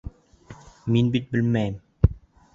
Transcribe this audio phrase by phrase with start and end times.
[0.95, 1.79] Мин бит белмәнем.